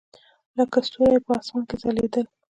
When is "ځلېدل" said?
1.81-2.25